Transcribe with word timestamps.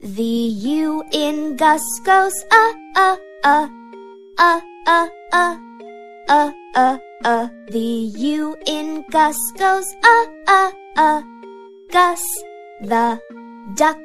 The 0.00 0.22
U 0.22 1.02
in 1.10 1.56
Gus 1.56 1.82
goes 2.04 2.32
uh 2.52 2.72
uh 2.94 3.16
uh 3.42 3.68
uh 4.38 4.60
uh 4.86 5.08
uh 5.32 5.58
uh 6.28 6.52
uh 6.76 6.98
uh. 7.24 7.48
The 7.66 8.06
U 8.14 8.54
in 8.64 9.04
Gus 9.10 9.36
goes 9.58 9.92
uh 10.04 10.26
uh 10.46 10.70
uh. 10.96 11.22
Gus 11.90 12.22
the 12.80 13.18
duck 13.74 13.98